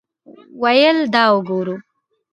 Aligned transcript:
ویل 0.61 0.97
دا 1.13 1.23
وګوره. 1.33 1.75